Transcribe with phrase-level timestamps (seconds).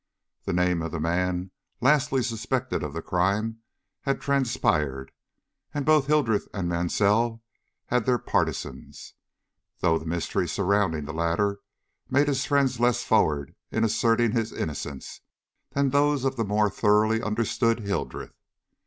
[0.45, 3.59] The name of the man lastly suspected of the crime
[4.01, 5.11] had transpired,
[5.75, 7.43] and both Hildreth and Mansell
[7.85, 9.13] had their partisans,
[9.81, 11.59] though the mystery surrounding the latter
[12.09, 15.21] made his friends less forward in asserting his innocence
[15.69, 18.33] than those of the more thoroughly understood Hildreth.